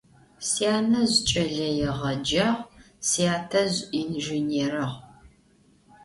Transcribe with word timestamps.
Syanezj 0.49 1.15
ç'eleêğecağ, 1.27 2.49
syatezj 3.09 3.77
yinjjênêrığ. 3.93 4.89